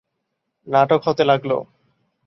[0.67, 1.51] নাটক হতে লাগল।